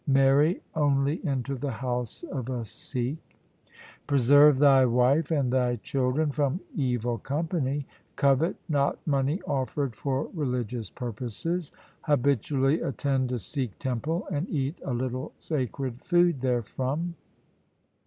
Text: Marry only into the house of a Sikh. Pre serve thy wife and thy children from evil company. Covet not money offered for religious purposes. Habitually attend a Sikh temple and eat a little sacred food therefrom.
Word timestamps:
Marry 0.07 0.63
only 0.73 1.23
into 1.27 1.53
the 1.53 1.69
house 1.69 2.23
of 2.23 2.49
a 2.49 2.65
Sikh. 2.65 3.37
Pre 4.07 4.17
serve 4.17 4.57
thy 4.57 4.83
wife 4.83 5.29
and 5.29 5.53
thy 5.53 5.75
children 5.75 6.31
from 6.31 6.59
evil 6.75 7.19
company. 7.19 7.85
Covet 8.15 8.55
not 8.67 8.97
money 9.05 9.43
offered 9.43 9.95
for 9.95 10.27
religious 10.33 10.89
purposes. 10.89 11.71
Habitually 12.01 12.81
attend 12.81 13.31
a 13.31 13.37
Sikh 13.37 13.77
temple 13.77 14.27
and 14.31 14.49
eat 14.49 14.81
a 14.83 14.91
little 14.91 15.33
sacred 15.39 16.01
food 16.01 16.41
therefrom. 16.41 17.13